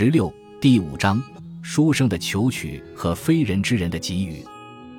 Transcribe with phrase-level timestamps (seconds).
[0.00, 1.20] 十六第五章：
[1.60, 4.44] 书生的求取和非人之人的给予。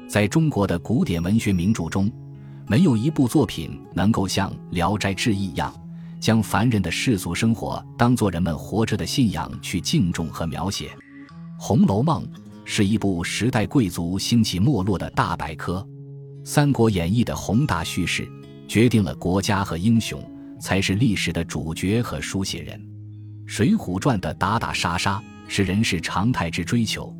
[0.09, 2.11] 在中国的古典文学名著中，
[2.67, 5.73] 没有一部作品能够像《聊斋志异》一样，
[6.19, 10.87] 将凡人的世俗生活当作人们活着的信仰去敬重和描写。
[11.57, 12.21] 《红楼梦》
[12.65, 15.75] 是一部时代贵族兴起没落的大百科，
[16.45, 18.29] 《三国演义》的宏大叙事
[18.67, 20.21] 决定了国家和英雄
[20.59, 22.77] 才是历史的主角和书写人。
[23.49, 27.11] 《水浒传》的打打杀杀是人世常态之追求，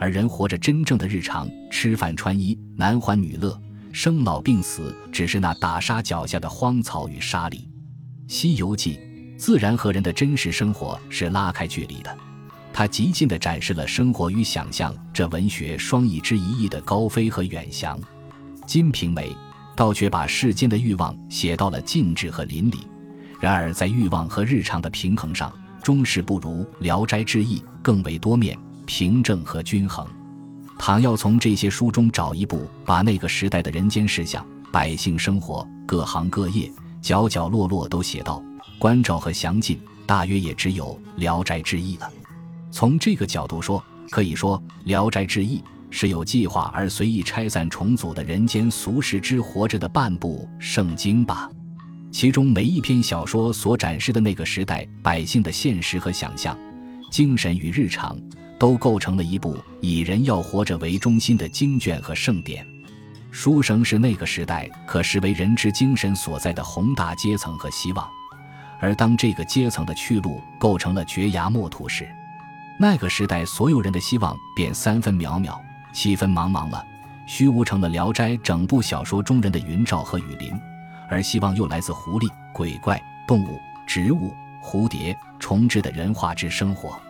[0.00, 3.56] 而人活着真正的日常，吃饭穿衣、男欢女乐、
[3.92, 7.50] 生老病死，只是那打杀脚下的荒草与沙砾。
[8.26, 8.98] 《西游记》
[9.38, 12.18] 自然和人的真实生活是拉开距离的，
[12.72, 17.96] 它极尽地展示了生活与想象这文学双翼之一翼的高飞和远翔。
[18.66, 19.30] 《金瓶梅》
[19.76, 22.80] 倒却把世间的欲望写到了尽致和淋漓，
[23.40, 25.56] 然而在欲望和日常的平衡上。
[25.86, 30.04] 终是不如《聊斋志异》更为多面、平正和均衡。
[30.76, 36.68] 倘要从这些书中找一部把那个时代的人间事项、百姓生活、各行各业、
[37.00, 38.42] 角角落落都写到，
[38.80, 40.86] 关照和详尽，大约也只有
[41.20, 42.10] 《聊斋志异》了。
[42.72, 51.48] 从这个角度说，可以说《聊斋志异》是有计划而随意拆散重组的人间俗世之活着的半部圣经吧。
[52.18, 56.56] 其中每一篇小说所展示的那个时代百姓的现实和想象、
[57.10, 58.18] 精神与日常，
[58.58, 62.66] 都构成了一部以人要活着为中心的经卷和盛典。
[63.30, 68.08] 书生是那个时代可视为人之精神所在的宏大阶层和希望，
[68.80, 72.08] 而当这个阶层的去路构成了绝崖末土时，
[72.80, 75.54] 那个时代所有人的希望便三分渺渺，
[75.92, 76.82] 七分茫茫了，
[77.26, 80.58] 虚无成了《聊斋》整部小说中人的云罩和雨林。
[81.08, 87.00] 而希望又来自狐狸、鬼怪、动物、植物、蝴蝶、虫之的人化之生活，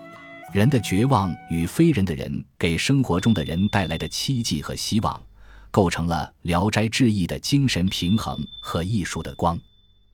[0.53, 5.21] 人的绝望与非人的人给生活中的人带来的期冀和希望，
[5.71, 9.59] 构成了《聊斋志异》的精神平衡和艺术的光。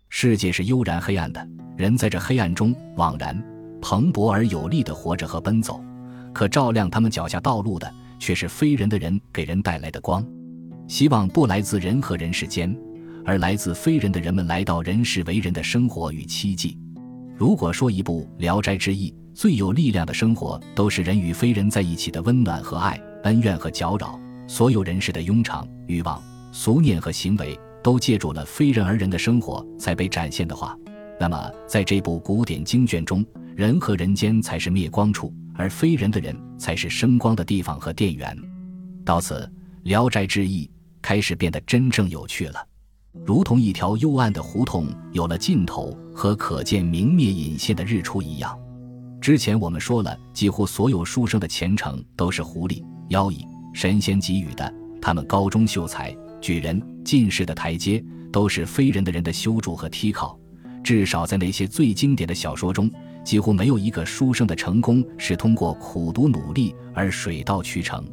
[0.09, 1.47] 世界是悠然黑暗的，
[1.77, 3.43] 人在这黑暗中枉然
[3.81, 5.83] 蓬勃而有力地活着和奔走，
[6.33, 10.25] 可照亮他们脚下道路的却是非人的人给人带来的光。
[10.87, 12.77] 希望不来自人和人世间。
[13.25, 16.77] 而来自非人的人们来到人世为人的生活与期冀。
[17.37, 26.23] 如果说一部《聊斋志异》最有力量的生活，都是人与非人在一起的温暖和爱、恩怨和搅扰，所有人世的庸常、欲望、
[26.53, 30.77] 俗念和行为，都借助了非人而人的生活才被展现的话，
[31.19, 33.25] 那么在这部古典经卷中，
[33.57, 38.37] 人和人间才是灭光处，而非人的人才是生光的地方和电源。
[39.05, 39.51] 到此，
[39.89, 40.67] 《聊斋志异》
[41.01, 42.65] 开始变得真正有趣了。
[43.13, 48.59] 如同一条幽暗的胡同有了尽头和可见明灭隐现的日出一样。
[49.21, 54.75] 之前我们说了，几乎所有书生的前程都是狐狸、妖异、神仙给予的。
[55.01, 58.03] 他们高中秀才、举人、进士的台阶，
[58.33, 60.39] 都是非人的人的修筑和梯靠。
[60.83, 62.91] 至少在那些最经典的小说中，
[63.23, 68.05] 几乎没有一个书生的成功是通过苦读努力而水到渠成。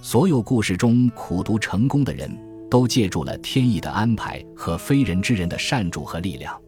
[0.00, 2.49] 所有故事中苦读成功的人。
[2.70, 6.58] 都借助了天意的安排和非人之人的善助和力量，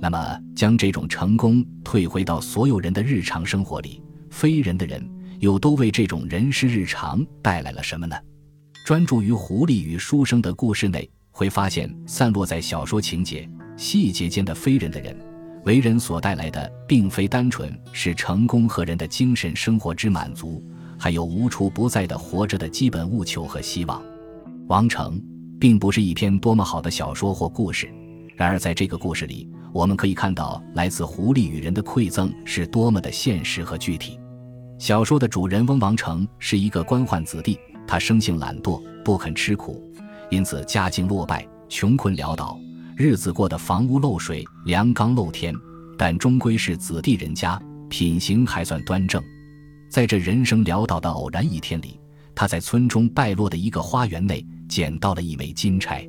[0.00, 5.08] 那么将这种成功退回到所有人的日常生活里，非人的人
[5.38, 8.16] 又都为这种人世日常带来了什么呢？
[8.84, 15.16] 专注于狐狸与书生的故事内，会发现散落在小说情节细节间的非人的人
[15.64, 20.62] 为人所带来的，并非单纯是成功和人的精神生活之满足，
[20.98, 24.02] 还有无处不在的活着的基本务求和希望。
[24.68, 25.22] 王成。
[25.58, 27.88] 并不是一篇多么好的小说或故事，
[28.36, 34.18] 然而在这个故事里，我们可以看到来自狐狸与人的馈赠是多么的现实和具体。
[34.78, 39.82] 小说的主人翁王成是一个官宦子弟，他生性懒惰，不肯吃苦，
[40.30, 42.58] 因此家境落败，穷困潦倒，
[42.94, 45.54] 日子过得房屋漏水，粮缸漏天，
[45.96, 49.22] 但终归是子弟人家，品行还算端正。
[49.88, 51.98] 在这人生潦倒的偶然一天里，
[52.36, 54.46] 他在村中败落的一个花园内。
[54.68, 56.04] 捡到了一枚金钗，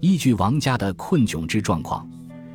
[0.00, 2.08] 依据王家的困窘之状况，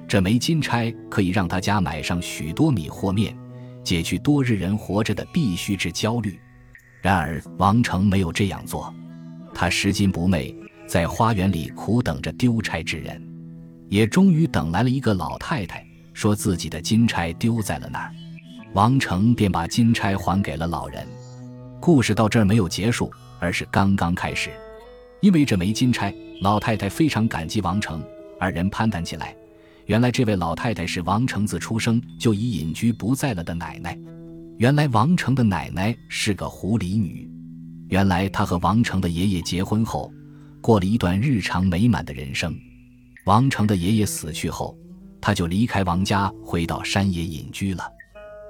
[0.08, 3.38] 这枚金钗可以让他家买上许多米和面，
[3.84, 6.40] 解去多日人活着的必须之焦虑。
[7.00, 8.92] 然而王成没有这样做，
[9.54, 10.54] 他拾金不昧，
[10.88, 13.22] 在花园里苦等着丢钗之人，
[13.88, 18.12] 也终于等来了一个老太太，说自己的金钗丢在了那儿。
[18.74, 21.08] 王成便把金钗还给了老人。
[21.86, 24.50] 故事到这儿没有结束，而是刚刚开始。
[25.22, 26.12] 因为这枚金钗，
[26.42, 28.04] 老太太非常感激王成。
[28.40, 29.36] 二人攀谈起来，
[29.86, 33.96] 原来这位老太太是王成自出生就已隐居不在了的奶奶。
[34.58, 37.30] 原来王成的奶奶是个狐狸女。
[37.90, 40.12] 原来她和王成的爷爷结婚后，
[40.62, 42.58] 过了一段日常美满的人生。
[43.26, 44.76] 王成的爷爷死去后，
[45.22, 47.84] 他就离开王家，回到山野隐居了。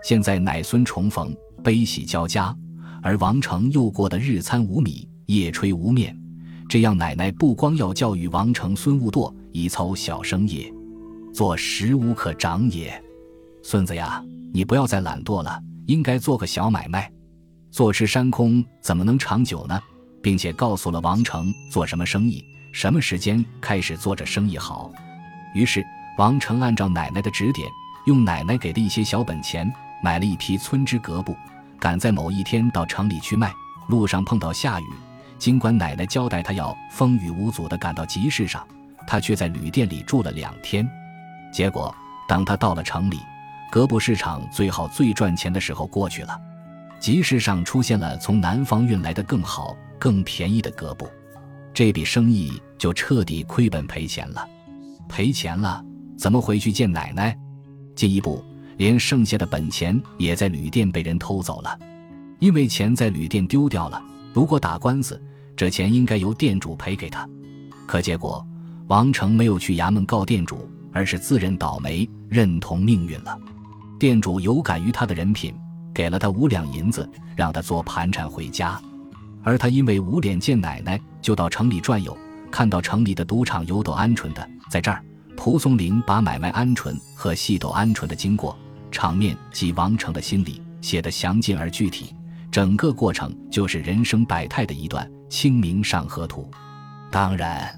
[0.05, 2.55] 现在奶孙重逢，悲喜交加，
[3.05, 6.19] 而王成又过得日餐无米，夜炊无面。
[6.67, 10.73] 这样，奶奶不光要教育王成孙勿惰，以操小生业，
[11.31, 12.99] 做食无可长也。
[13.61, 17.07] 孙子呀，你不要再懒惰了，应该做个小买卖。
[17.69, 19.79] 坐吃山空怎么能长久呢？
[20.23, 24.91] 并且告诉了王成做什么生意，什么时间开始做这生意好。
[25.53, 25.85] 于是，
[26.17, 27.69] 王成按照奶奶的指点，
[28.07, 29.71] 用奶奶给的一些小本钱。
[30.03, 31.35] 买了一批村支革布，
[31.79, 33.53] 赶在某一天到城里去卖。
[33.87, 34.85] 路上碰到下雨，
[35.37, 38.65] 尽管奶奶交代他要风雨无阻地赶到集市上，
[39.05, 40.89] 他却在旅店里住了两天。
[41.53, 41.93] 结果，
[42.27, 43.19] 当他到了城里，
[43.71, 46.35] 格布市场最好最赚钱的时候过去了，
[46.99, 51.07] 集市上出现了从南方运来的更好、更便宜的格布，
[51.71, 54.49] 这笔生意就彻底亏本赔钱了。
[55.07, 55.85] 赔钱了，
[56.17, 57.37] 怎么回去见奶奶？
[57.95, 58.43] 进一步。
[58.77, 61.77] 连剩下的本钱也在旅店被人偷走了，
[62.39, 64.01] 因为钱在旅店丢掉了。
[64.33, 65.21] 如果打官司，
[65.55, 67.27] 这钱应该由店主赔给他。
[67.85, 68.45] 可结果，
[68.87, 73.39] 王成没有去衙门告店主，而是自认倒霉，认同命运了。
[73.97, 75.53] 店主有感于他的人品，
[75.93, 78.79] 给了他五两银子，让他做盘缠回家。
[79.41, 82.17] 而他因为无脸见奶奶，就到城里转悠，
[82.51, 85.01] 看到城里的赌场有斗鹌鹑的，在这儿，
[85.37, 88.57] 蒲松龄把买卖鹌鹑和戏斗鹌鹑的经过。
[88.95, 92.15] 场面及王成的心理写得详尽而具体，
[92.49, 96.49] 整个过程就是人生百态的一段《清明上河图》。
[97.11, 97.77] 当然，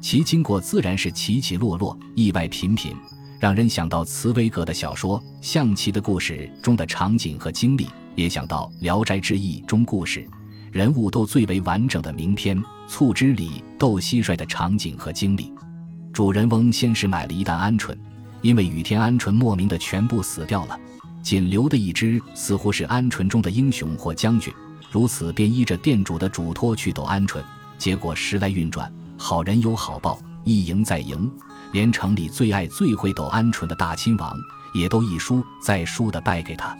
[0.00, 2.94] 其经过自然是起起落落、意外频频，
[3.40, 10.24] 让人想到茨威格的小说《象棋的故事》中的场景和经历，也想到《聊斋志异》中故事
[10.70, 12.56] 人物都最为完整的名篇
[12.86, 15.52] 《醋汁里斗蟋蟀》的场景和经历。
[16.12, 17.92] 主人翁先是买了一担鹌鹑。
[18.44, 20.78] 因为雨天鹌鹑莫名的全部死掉了，
[21.22, 24.52] 仅留的一只似乎是鹌鹑中的英雄或将军，
[24.90, 27.42] 如此便依着店主的嘱托去斗鹌鹑。
[27.78, 31.32] 结果时来运转，好人有好报，一赢再赢，
[31.72, 34.36] 连城里最爱最会斗鹌鹑的大亲王
[34.74, 36.76] 也都一输再输的败给他。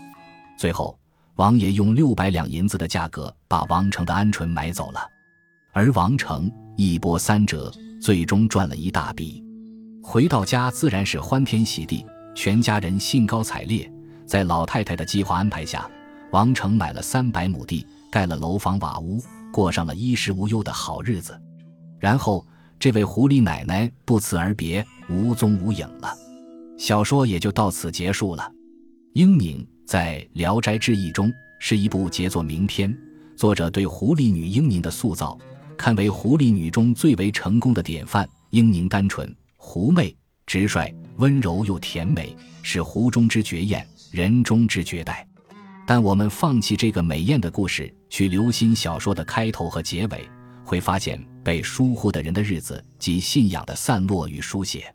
[0.59, 0.95] 最后，
[1.37, 4.99] 王爷用六百两银子的价格把王成的鹌鹑买走了，
[5.73, 6.47] 而王成
[6.77, 9.43] 一波三折，最终赚了一大笔。
[10.07, 12.05] 回到家自然是欢天喜地，
[12.35, 13.91] 全家人兴高采烈。
[14.23, 15.89] 在老太太的计划安排下，
[16.31, 19.19] 王成买了三百亩地，盖了楼房瓦屋，
[19.51, 21.35] 过上了衣食无忧的好日子。
[21.99, 22.45] 然后，
[22.79, 26.13] 这位狐狸奶奶不辞而别，无踪无影了。
[26.77, 28.49] 小说也就到此结束了。
[29.13, 32.95] 英宁在《聊斋志异》中是一部杰作名篇，
[33.35, 35.35] 作者对狐狸女英宁的塑造，
[35.75, 38.29] 堪为狐狸女中最为成功的典范。
[38.51, 39.35] 英宁单纯。
[39.67, 40.15] 狐媚、
[40.45, 45.27] 直率、温柔又甜美，是湖中之绝艳，人中之绝代。
[45.87, 50.29] 但我们放弃这个美艳的故事，去留心小说的开头和结尾，
[50.63, 54.85] 会发现被疏忽的人的日子及信仰的散落与书写。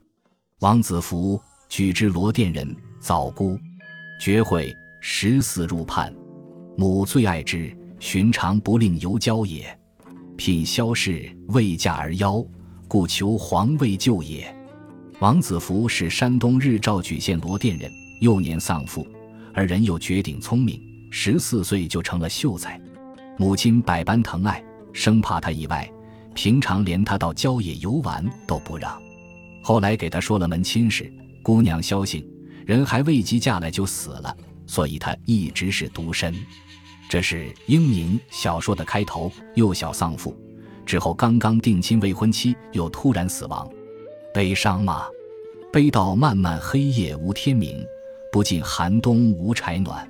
[0.61, 3.59] 王子服举之罗店人，早孤，
[4.19, 6.11] 绝会十四入判，
[6.77, 9.77] 母最爱之，寻常不令犹交也。
[10.37, 12.43] 品萧氏未嫁而夭，
[12.87, 14.51] 故求皇位救也。
[15.21, 19.07] 王子服是山东日照莒县罗店人，幼年丧父，
[19.53, 22.81] 而人又绝顶聪明，十四岁就成了秀才。
[23.37, 24.63] 母亲百般疼爱，
[24.93, 25.87] 生怕他意外，
[26.33, 28.99] 平常连他到郊野游玩都不让。
[29.61, 31.13] 后来给他说了门亲事，
[31.43, 32.27] 姑娘萧姓，
[32.65, 34.35] 人还未及嫁来就死了，
[34.65, 36.33] 所以他一直是独身。
[37.07, 40.35] 这是英宁小说的开头，幼小丧父，
[40.83, 43.69] 之后刚刚定亲未婚妻又突然死亡。
[44.33, 45.07] 悲伤吗？
[45.73, 47.85] 悲到漫漫黑夜无天明，
[48.31, 50.09] 不尽寒冬无柴暖。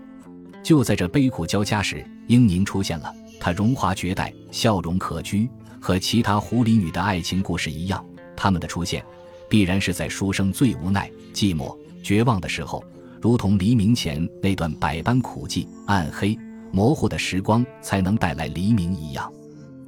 [0.64, 3.12] 就在这悲苦交加时，英宁出现了。
[3.40, 5.50] 她荣华绝代，笑容可掬，
[5.80, 8.06] 和其他狐狸女的爱情故事一样。
[8.36, 9.04] 他们的出现，
[9.50, 12.84] 必然是在书生最无奈、寂寞、绝望的时候，
[13.20, 16.38] 如同黎明前那段百般苦寂、暗黑、
[16.72, 19.32] 模糊的时光，才能带来黎明一样。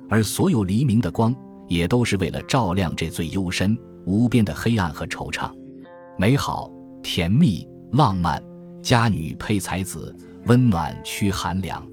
[0.10, 1.36] 而所有黎明的光，
[1.68, 3.78] 也都是为了照亮这最幽深。
[4.06, 5.52] 无边的黑暗和惆怅，
[6.18, 8.44] 美好、甜蜜、浪漫，
[8.82, 11.86] 佳女配才子，温暖驱寒凉，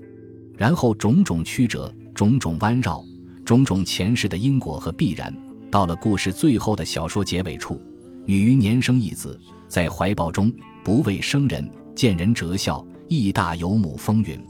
[0.57, 3.05] 然后种种曲折，种种弯绕，
[3.45, 5.35] 种种前世的因果和必然，
[5.71, 7.81] 到了故事最后的小说结尾处，
[8.27, 9.39] 女于年生一子，
[9.69, 10.53] 在怀抱中
[10.85, 14.41] 不畏生人，见人折笑，义大有母风云。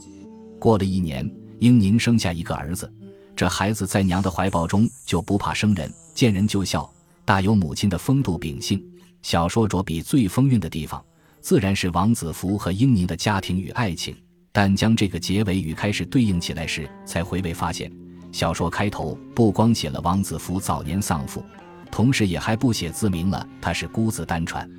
[0.59, 2.91] 过了一年，英宁生下一个儿子，
[3.35, 6.91] 这孩子在娘的怀抱中就不怕生人，见人就笑，
[7.31, 8.85] 大有母亲的风度秉性。
[9.21, 11.01] 小说着笔最风韵的地方，
[11.39, 14.13] 自然是王子服和英宁的家庭与爱情。
[14.51, 17.89] 但将这个结尾与开始对应起来时，才回味发现，
[18.33, 21.41] 小说开头不光写了王子服早年丧父，
[21.89, 24.69] 同时也还不写自明了他是孤子单传，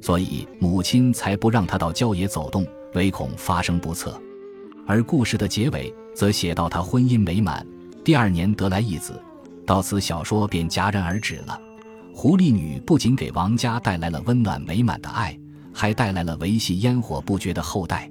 [0.00, 2.64] 所以母亲才不让他到郊野走动，
[2.94, 4.16] 唯恐发生不测。
[4.86, 7.66] 而故事的结尾则写到他婚姻美满，
[8.04, 9.20] 第二年得来一子，
[9.66, 11.60] 到此小说便戛然而止了。
[12.20, 15.38] 狐狸女不仅给王家带来了温暖美满的爱，
[15.72, 18.10] 还带来了维系烟火不绝的后代。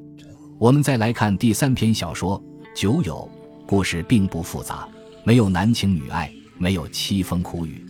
[0.57, 2.41] 我们再来看第三篇小说
[2.73, 3.29] 《酒友》，
[3.67, 4.87] 故事并不复杂，
[5.25, 7.85] 没有男情女爱，没有凄风苦雨，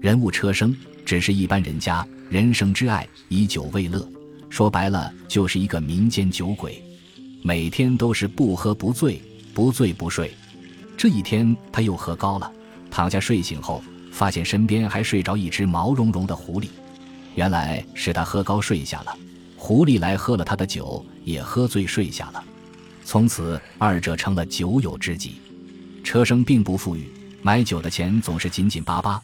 [0.00, 0.74] 人物车生
[1.04, 4.08] 只是一般人家，人生之爱以酒为乐，
[4.48, 6.82] 说白了就是一个民间酒鬼，
[7.42, 9.20] 每天都是不喝不醉，
[9.52, 10.32] 不醉不睡。
[10.96, 12.50] 这一天他又喝高了，
[12.90, 13.82] 躺下睡醒后。
[14.20, 16.66] 发现身边还睡着一只毛茸茸的狐狸，
[17.36, 19.16] 原来是他喝高睡下了，
[19.56, 22.44] 狐狸来喝了他的酒，也喝醉睡下了。
[23.02, 25.40] 从此二者成了酒友知己。
[26.04, 27.10] 车生并不富裕，
[27.40, 29.18] 买酒的钱总是紧紧巴巴。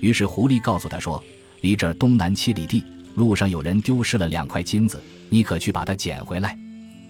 [0.00, 1.22] 于是狐狸告诉他说
[1.62, 2.82] ：“离这儿东南七里地，
[3.14, 6.58] 路上有人丢失了两块金子，你可去把它捡回来。”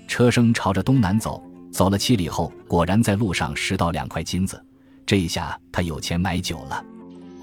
[0.06, 1.42] 车生朝着东南走，
[1.72, 4.62] 走了七里后，果然在路上拾到两块金子。
[5.06, 6.84] 这一下他有钱买酒了。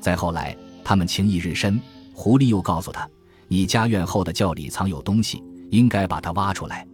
[0.07, 1.77] 再后来，他们情谊日深。
[2.13, 3.05] 狐狸又告诉他
[3.49, 6.87] ：“你家院后的窖里藏有东西，应该把它挖出来。”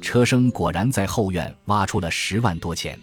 [0.00, 2.98] 车生果然在后院挖出了十万多钱。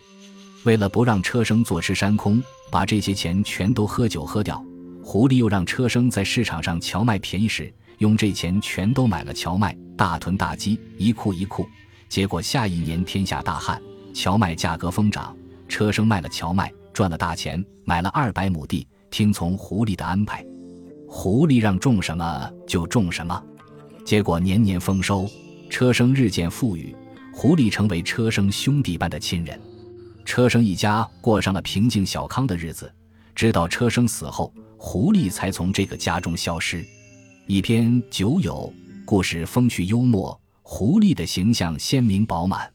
[0.63, 2.41] 为了不让车生坐吃山空，
[2.72, 4.60] 把这些钱全都喝酒喝掉，
[5.03, 11.68] 狐狸又让车生在市场上荞麦便宜时，用这钱全都买了荞麦，大囤大积，一库一库。
[12.10, 13.80] 结果下一年天下大旱，
[14.12, 15.38] 荞麦价格疯涨，
[15.70, 18.88] 车生卖了荞麦赚了大钱，买了二百亩地。
[19.12, 20.44] 听从狐狸的安排，
[21.06, 23.44] 狐狸让种什么就种什么，
[24.06, 25.30] 结果年年丰收，
[25.70, 26.96] 车生日渐富裕，
[27.34, 29.60] 狐狸成为车生兄弟般的亲人，
[30.24, 32.91] 车生一家过上了平静小康的日子。
[33.36, 36.86] 直到车生死后，狐狸才从这个家中消失。
[37.48, 38.72] 一篇酒友
[39.06, 42.72] 故事风趣幽默，狐狸的形象鲜明饱满，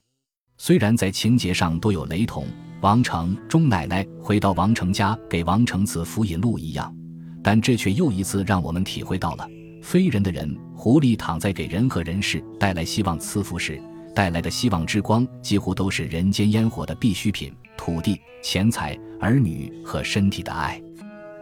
[0.59, 2.47] 虽然在情节上多有雷同。
[2.87, 6.95] 王成钟奶奶回到王成家给王成子福引路一样，
[7.43, 9.45] 但这却又一次让我们体会到了
[9.83, 13.83] 非人的人狐狸躺在给人和人世带来希望赐福时
[14.15, 20.81] 带来的希望之光，几乎都是人间烟火的必需品：土地、钱财、儿女和身体的爱。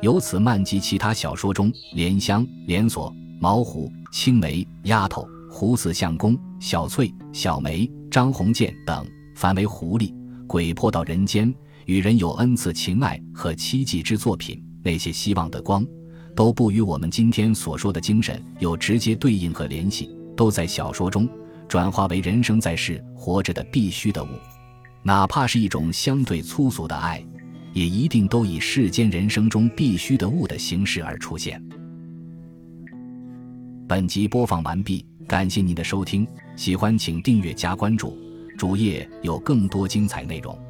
[0.00, 10.10] 由此漫及其他小说中，莲香、连锁、毛虎、青梅、丫头、胡子相公、小翠、小梅、张鸿渐等，凡为狐狸。
[10.46, 11.52] 鬼魄到人间，
[11.86, 15.86] 与人有恩赐情爱和奇迹之作品，那些希望的光，
[16.34, 21.28] 都不与我们今天所说的精神有直接对应和联系，都在小说中
[21.68, 24.28] 转化为人生在世活着的必须的物，
[25.02, 27.24] 哪怕是一种相对粗俗的爱，
[27.72, 31.62] 也一定都以世间人生中必须的物的形式而出现。
[33.86, 38.23] 本集播放完毕，感谢您的收听，喜欢请订阅加关注。
[38.56, 40.63] 主页有更多精彩内容。